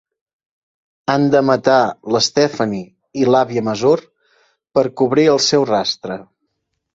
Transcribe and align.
Han 1.13 1.27
de 1.35 1.41
matar 1.49 1.75
l"Stephanie 2.11 3.21
i 3.21 3.27
l"àvia 3.27 3.63
Mazur 3.69 3.93
per 4.79 4.85
cobrir 5.03 5.27
el 5.35 5.43
seu 5.51 5.69
rastre. 5.73 6.19